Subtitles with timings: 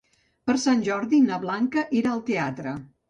[0.49, 2.75] Per Sant Jordi na Blanca irà al teatre.